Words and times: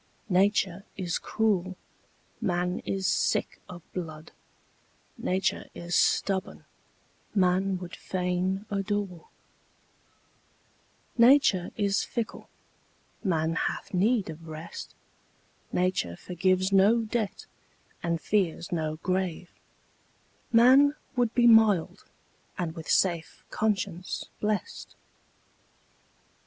Nature 0.31 0.83
is 0.97 1.19
cruel, 1.19 1.77
man 2.41 2.79
is 2.87 3.05
sick 3.05 3.59
of 3.69 3.83
blood; 3.93 4.31
Nature 5.15 5.67
is 5.75 5.93
stubborn, 5.93 6.65
man 7.35 7.77
would 7.77 7.95
fain 7.95 8.65
adore; 8.71 9.27
Nature 11.19 11.69
is 11.77 12.03
fickle, 12.03 12.49
man 13.23 13.53
hath 13.53 13.93
need 13.93 14.27
of 14.31 14.47
rest; 14.47 14.95
Nature 15.71 16.15
forgives 16.15 16.71
no 16.71 17.01
debt, 17.01 17.45
and 18.01 18.19
fears 18.19 18.71
no 18.71 18.95
grave; 19.03 19.51
Man 20.51 20.95
would 21.15 21.31
be 21.35 21.45
mild, 21.45 22.05
and 22.57 22.73
with 22.73 22.89
safe 22.89 23.43
conscience 23.51 24.25
blest. 24.39 24.95